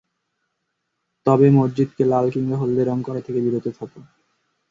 [1.25, 3.99] তবে মসজিদকে লাল কিংবা হলদে রং করা থেকে বিরত থাকো।